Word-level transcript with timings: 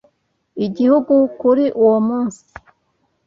Igihugu 0.65 1.13
kuri 1.39 1.65
uwo 1.83 1.97
munsi 2.07 2.43